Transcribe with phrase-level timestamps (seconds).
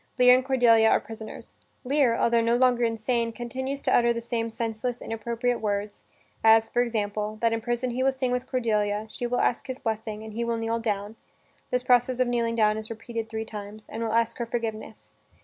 [0.17, 1.53] Lear and Cordelia are prisoners.
[1.83, 6.03] Lear, altho no longer insane, continues to utter the same senseless, inappropriate words,
[6.43, 9.77] as, for example, that in prison he will sing with Cordelia, she will ask his
[9.77, 11.17] blessing, and he will kneel down
[11.69, 15.11] (this process of kneeling down is repeated three times) and will ask her forgiveness.